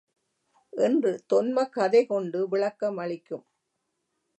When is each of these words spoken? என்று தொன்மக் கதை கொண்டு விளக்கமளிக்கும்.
என்று 0.73 1.11
தொன்மக் 1.33 1.69
கதை 1.69 2.05
கொண்டு 2.05 2.47
விளக்கமளிக்கும். 2.51 3.45